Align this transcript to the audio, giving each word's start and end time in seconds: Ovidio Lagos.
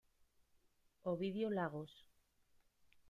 Ovidio 1.11 1.51
Lagos. 1.57 1.93